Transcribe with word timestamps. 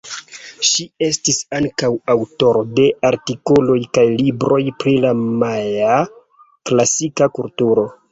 Ŝi 0.67 0.83
estis 1.07 1.35
ankaŭ 1.57 1.89
aŭtoro 2.13 2.63
de 2.79 2.85
artikoloj 3.09 3.75
kaj 3.97 4.05
libroj 4.23 4.57
pri 4.85 4.95
la 5.05 5.11
majaa 5.43 6.01
klasika 6.71 7.29
kulturo. 7.37 7.85